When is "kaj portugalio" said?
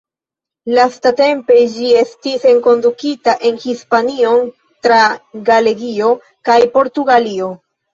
6.53-7.57